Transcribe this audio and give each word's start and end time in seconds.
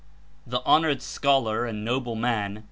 The 0.47 0.61
honored 0.65 1.03
scholar 1.03 1.63
and 1.67 1.85
noble 1.85 2.15
man. 2.15 2.59